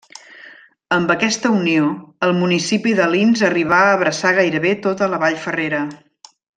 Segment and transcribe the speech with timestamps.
[0.95, 1.91] Amb aquesta unió,
[2.29, 5.89] el municipi d'Alins arribà a abraçar gairebé tota la Vall Ferrera.